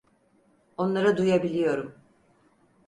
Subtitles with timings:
[0.77, 1.95] Onları duyabiliyorum.